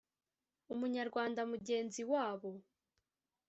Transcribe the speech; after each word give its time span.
Umunyarwanda 0.73 1.41
mugenzi 1.51 2.01
wabo 2.11 2.49